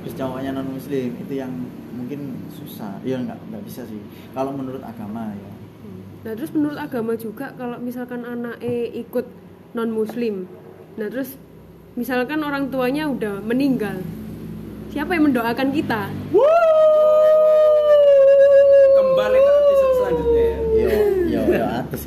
[0.00, 1.52] terus cowoknya non muslim itu yang
[1.94, 2.96] mungkin susah.
[3.04, 4.00] Ya nggak nggak bisa sih.
[4.32, 5.52] Kalau menurut agama ya.
[6.20, 9.24] Nah terus menurut agama juga kalau misalkan anak E ikut
[9.72, 10.44] non muslim,
[10.98, 11.38] nah terus
[11.96, 14.02] misalkan orang tuanya udah meninggal,
[14.92, 16.12] siapa yang mendoakan kita?
[18.98, 20.58] Kembali ke episode selanjutnya ya.
[20.76, 21.39] yo yo yo atas sih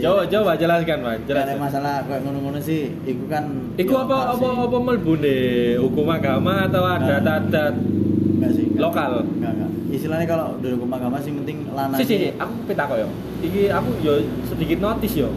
[0.04, 3.44] coba coba jelaskan mas Gak ada masalah kayak ngono-ngono sih iku kan
[3.76, 5.44] Iku ya, apa apa apa melbu nih
[5.80, 8.82] hukum agama atau adat-adat Enggak sih enggak.
[8.82, 9.12] lokal?
[9.24, 12.90] enggak enggak istilahnya kalau udah hukum agama sih penting lanang Si si, si, aku pita
[12.90, 13.08] kok yo.
[13.46, 14.14] Iki aku yo
[14.50, 15.30] sedikit notice yo.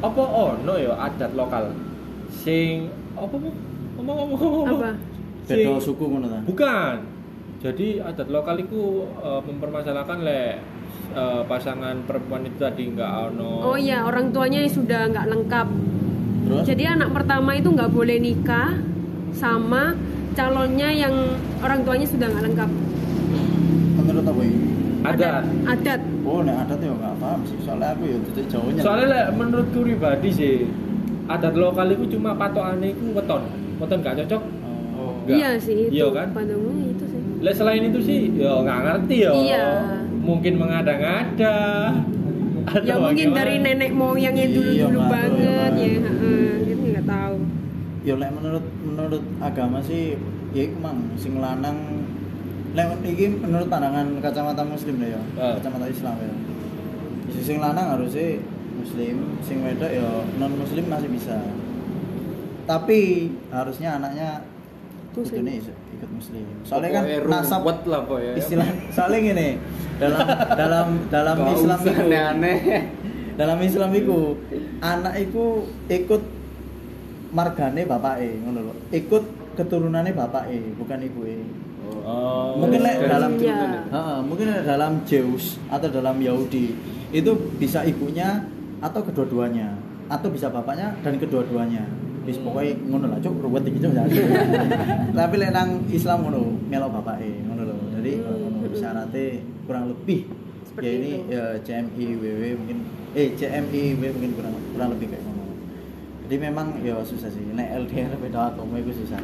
[0.00, 1.76] Apa ono yo adat lokal
[2.32, 3.52] sing apa bu?
[4.00, 4.66] Ngomong ngomong ngomong.
[4.80, 4.90] Apa?
[5.44, 6.96] beda suku ngono ta Bukan.
[7.60, 10.40] Jadi adat lokal itu eh, mempermasalahkan le
[11.12, 13.74] eh, pasangan perempuan itu tadi nggak ono.
[13.74, 15.68] Oh iya orang tuanya sudah nggak lengkap.
[16.40, 18.74] terus Jadi anak pertama itu nggak boleh nikah
[19.36, 19.94] sama
[20.34, 21.14] calonnya yang
[21.62, 22.70] orang tuanya sudah nggak lengkap.
[24.00, 24.58] menurut apa ini
[25.00, 25.44] Adat.
[25.64, 26.00] Adat.
[26.28, 29.78] oh nek adat ya nggak paham sih soalnya aku ya titik jauhnya Soalnya le, menurutku
[29.80, 30.54] pribadi sih
[31.24, 33.42] adat lokal itu cuma patokannya itu weton.
[33.80, 34.42] Weton gak cocok.
[34.98, 35.14] oh.
[35.24, 35.36] Nggak.
[35.40, 35.90] Iya sih itu.
[35.94, 36.26] Iya kan?
[36.36, 37.20] Pandangnya itu sih.
[37.40, 39.30] Lah selain itu sih ya nggak ngerti ya.
[39.32, 39.64] Iya.
[40.30, 41.58] Mungkin mengada-ngada.
[42.62, 43.38] Atau Ya mungkin bagaimana.
[43.40, 45.10] dari nenek moyang yang Iya, dulu-dulu Mbak.
[45.10, 45.88] banget ya.
[45.98, 47.36] heeh, Kita nggak tahu.
[48.00, 50.16] ya lek menurut menurut agama sih
[50.50, 51.76] ya iku mang sing lanang
[52.70, 55.52] lek iki menurut pandangan kacamata muslim ya Ah.
[55.54, 56.32] kacamata Islam ya
[57.38, 58.40] sing lanang harusnya
[58.74, 61.44] muslim sing wedok ya non muslim masih bisa
[62.64, 63.00] tapi
[63.50, 64.48] harusnya anaknya
[65.10, 65.42] Muslim.
[65.42, 68.32] kudune is- ikut muslim soalnya kan nasab ruwet lah ya.
[68.40, 69.48] istilah soalnya gini
[70.00, 72.58] dalam dalam dalam Gak Islam itu aneh-aneh.
[73.36, 74.18] dalam Islam itu
[74.80, 75.44] anak itu
[75.92, 76.22] ikut
[77.36, 79.24] margane bapak ngono lho ikut
[79.60, 80.48] keturunannya bapak
[80.80, 81.22] bukan ibu
[82.00, 83.86] Oh, mungkin lek dalam Iya.
[83.90, 86.72] Ha, mungkin dalam Zeus atau dalam Yahudi
[87.10, 88.46] itu bisa ibunya
[88.80, 89.74] atau kedua-duanya
[90.08, 91.84] atau bisa bapaknya dan kedua-duanya
[92.30, 93.90] Wis pokoknya ngono lah cuk ruwet iki cuk
[95.18, 96.40] tapi lek nang Islam ngono
[96.70, 99.24] melok bapake ngono lho jadi kalau ngono syaratnya
[99.66, 100.20] kurang lebih
[100.70, 101.34] Seperti ya ini itu.
[101.34, 102.78] ya CMI WW mungkin
[103.18, 105.44] eh CMI WW mungkin kurang kurang lebih kayak ngono
[106.30, 109.18] jadi memang ya susah sih nek LDR beda agama itu susah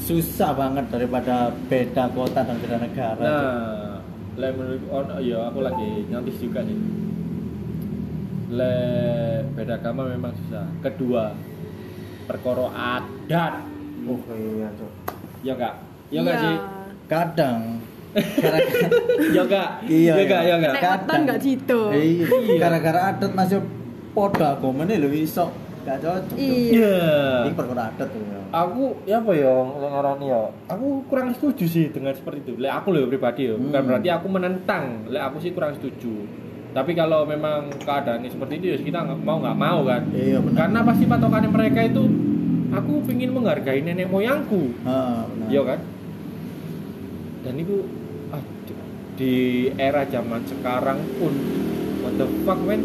[0.00, 3.20] susah banget daripada beda kota dan beda negara.
[3.20, 4.00] Nah,
[4.40, 6.78] le menurut oh ya aku lagi nyantis juga nih.
[8.50, 8.74] Le
[9.54, 10.66] beda agama memang susah.
[10.82, 11.36] Kedua,
[12.30, 13.52] perkara adat.
[14.00, 14.90] oh iya Cuk.
[15.42, 15.74] Ya enggak?
[16.08, 16.44] Ya enggak Iya.
[16.44, 16.56] sih?
[17.06, 17.58] kadang
[19.34, 19.68] Ya enggak?
[19.84, 20.42] Iya, Ya enggak?
[20.42, 20.56] iya.
[20.62, 21.82] Ya weton nggak sido.
[21.90, 22.58] iya Iya.
[22.60, 23.58] gara-gara adat masih
[24.10, 26.36] podo agamane lho iso gak cocok.
[26.36, 26.94] Iya.
[27.42, 31.86] ini perkara adat tuh ya aku ya apa ya ngarani ya aku kurang setuju sih
[31.88, 33.88] dengan seperti itu lek aku loh pribadi ya bukan Hmm.
[33.88, 36.14] berarti aku menentang lek aku sih kurang setuju
[36.70, 40.02] tapi kalau memang keadaannya seperti itu ya kita nggak mau nggak mau kan.
[40.10, 40.56] Iya benar.
[40.56, 42.02] Karena pasti patokannya mereka itu
[42.70, 44.70] aku ingin menghargai nenek moyangku.
[44.82, 45.46] Ah, benar.
[45.50, 45.80] iya kan?
[47.40, 47.76] Dan itu
[48.30, 48.78] aduh,
[49.16, 49.34] di
[49.74, 51.34] era zaman sekarang pun
[52.00, 52.82] what the fuck men?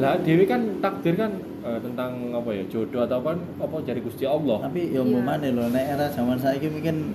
[0.00, 4.24] Lah Dewi kan takdir kan eh, tentang apa ya jodoh atau apa apa dari Gusti
[4.24, 4.64] Allah.
[4.64, 5.20] Tapi ya Iya.
[5.20, 7.12] mana lho nek era zaman saiki mungkin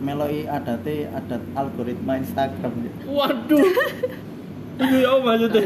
[0.00, 2.72] meloi adate adat algoritma Instagram.
[3.04, 3.60] Waduh.
[4.74, 5.62] Itu ya maksudnya.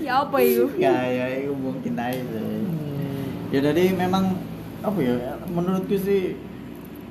[0.00, 0.64] Ya apa itu?
[0.78, 2.64] ya ya itu mungkin aja sih.
[3.50, 4.32] ya jadi memang
[4.80, 5.12] apa ya
[5.46, 6.32] menurutku sih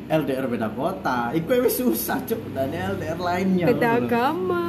[0.09, 4.65] LDR beda kota itu wis susah cuk dan LDR lainnya Beda agama.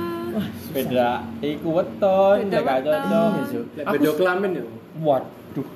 [0.70, 3.64] Beda iku weton, Beda cocok.
[3.72, 4.64] Iya, beda kelamin ya.
[5.00, 5.68] Waduh.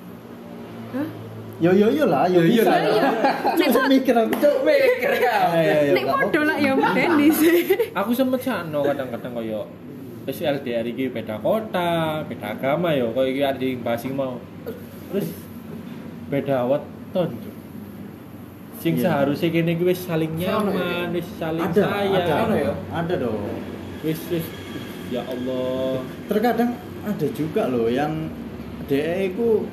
[1.62, 2.82] yo yo yo lah yo Yo, yo bisa lah.
[2.92, 3.14] lah
[3.56, 6.40] cuk mikir aku cuk Mikir iya, iya, Nek podo apa-apa.
[6.44, 7.56] lah ya medeni sih.
[7.94, 9.62] Aku sempet sakno kadang-kadang koyo
[10.24, 14.40] wis LDR iki beda kota, beda agama ya, koyo iki ada yang bahas mau.
[15.12, 15.28] Terus
[16.28, 17.30] beda weton.
[18.80, 19.04] Sing Iya.
[19.08, 22.20] seharusnya kene iki wis saling nyaman, wis saling ada sayang.
[22.20, 22.72] ada Ono ya?
[22.92, 23.40] ada dong
[24.04, 24.44] Wis wis
[25.08, 26.04] ya Allah.
[26.28, 28.28] terkadang ada juga loh yang
[28.84, 29.64] DE itu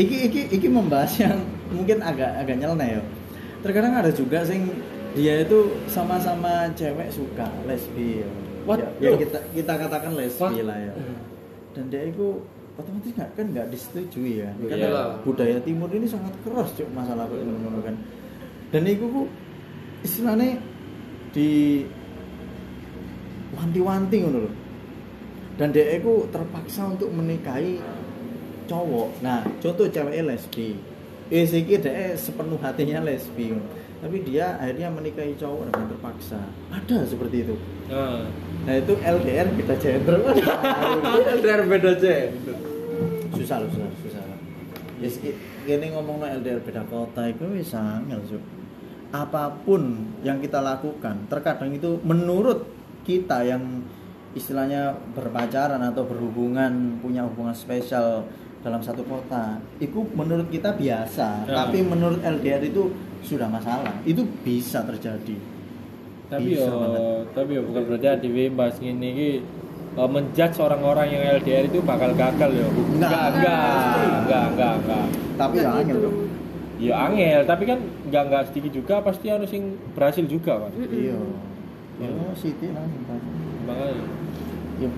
[0.00, 1.36] iki iki iki membahas yang
[1.68, 3.02] mungkin agak agak nyeleneh ya
[3.60, 4.64] terkadang ada juga sing
[5.12, 8.28] dia itu sama-sama cewek suka lesbi ya.
[8.64, 8.88] Waduh.
[9.00, 10.92] ya, ya kita kita katakan lesbi lah ya.
[11.74, 12.40] Dan dia itu
[12.74, 14.50] otomatis nggak kan nggak disetujui ya.
[14.58, 14.68] Iya.
[14.74, 17.94] karena budaya timur ini sangat keras cuk masalah kayak ngono kan
[18.74, 19.22] dan itu ku
[20.02, 20.58] istilahnya
[21.30, 21.82] di
[23.54, 24.54] wanti-wanti ngono loh
[25.54, 27.78] dan dia itu terpaksa untuk menikahi
[28.66, 29.22] cowok.
[29.22, 30.74] Nah contoh cewek lesbi.
[31.30, 33.54] Eh siki dia sepenuh hatinya lesbi
[34.04, 36.40] tapi dia akhirnya menikahi cowok dengan terpaksa.
[36.68, 37.56] Ada seperti itu.
[37.88, 38.28] Nah,
[38.68, 40.20] nah itu LDR kita gender.
[41.40, 42.26] LDR beda cek.
[43.32, 44.22] susah loh susah susah.
[45.00, 45.16] Yes,
[45.64, 48.20] gini ngomong no LDR beda kota itu wis angel
[49.14, 52.66] apa pun yang kita lakukan terkadang itu menurut
[53.06, 53.62] kita yang
[54.34, 58.26] istilahnya berpacaran atau berhubungan punya hubungan spesial
[58.66, 61.46] dalam satu kota itu menurut kita biasa.
[61.46, 61.64] Ya.
[61.64, 62.90] tapi menurut LDR itu
[63.24, 65.36] sudah masalah itu bisa terjadi
[66.24, 67.00] tapi Bisa yo banget.
[67.32, 69.28] tapi yo bukan berarti ADW bahas ini iki
[69.94, 73.10] uh, menjudge orang-orang yang LDR itu bakal gagal yo Enggak.
[73.10, 73.64] enggak enggak
[74.14, 75.04] enggak enggak, enggak.
[75.34, 75.96] tapi ya angel.
[76.00, 76.14] Cuk.
[76.76, 81.16] ya angel tapi kan enggak enggak sedikit juga pasti harus yang berhasil juga kan iya
[81.94, 82.82] ya Siti lah
[83.64, 83.94] makanya
[84.76, 84.90] ya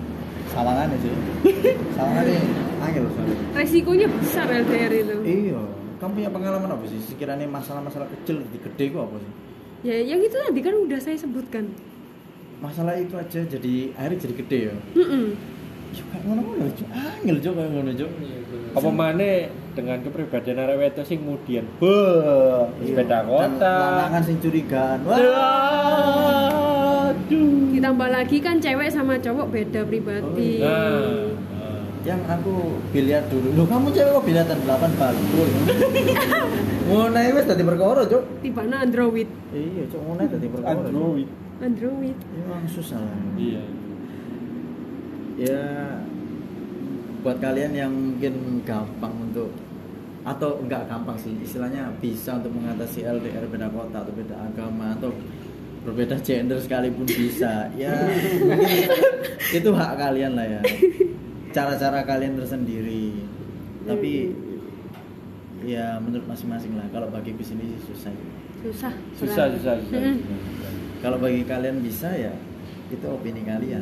[0.47, 1.11] sawangan sih
[1.95, 2.39] sawangannya
[2.81, 5.15] angel soalnya Resikonya besar LDR itu.
[5.23, 5.61] Iya,
[5.97, 6.99] kamu punya pengalaman apa sih?
[7.01, 9.31] Sekiranya masalah-masalah kecil di gede kok apa sih?
[9.85, 11.69] Ya yang itu tadi kan udah saya sebutkan.
[12.57, 14.75] Masalah itu aja jadi akhirnya jadi gede ya.
[15.87, 16.87] Ya kayak ngono-ngono, Cuk.
[16.91, 18.11] angel Cuk kayak ngono, Cuk.
[18.75, 19.31] apa mana
[19.73, 24.99] dengan kepribadian arek wedok sing kemudian beuh sepeda Dan kota lanangan sing curigaan.
[25.07, 25.17] Wah.
[27.09, 30.59] aduh Ditambah lagi kan cewek sama cowok beda pribadi.
[30.59, 31.31] nah
[32.07, 32.55] Yang aku
[32.95, 33.51] biliar dulu.
[33.51, 35.49] Loh, kamu cewek kok biliatan 8 balkon?
[36.87, 38.23] Ngono ae wis dadi perkara, Cuk.
[38.39, 39.27] Tibana Android.
[39.51, 40.87] Iya, Cuk, ngono ae dadi perkara.
[40.87, 40.87] Cuk.
[40.87, 42.17] Android Android.
[42.37, 43.17] Emang susah lah.
[43.37, 43.61] iya
[45.37, 45.61] ya
[47.21, 49.53] buat kalian yang mungkin gampang untuk
[50.25, 55.13] atau enggak gampang sih istilahnya bisa untuk mengatasi LDR beda kota atau beda agama atau
[55.85, 57.93] berbeda gender sekalipun bisa ya
[59.57, 60.61] itu hak kalian lah ya
[61.57, 63.25] cara-cara kalian tersendiri
[63.89, 64.29] tapi
[65.65, 68.13] ya menurut masing-masing lah kalau bagi sini sih susah
[68.61, 68.93] Susah.
[69.17, 69.57] susah berat.
[69.57, 70.37] susah susah Mm-mm.
[71.01, 72.33] kalau bagi kalian bisa ya
[72.93, 73.81] itu opini kalian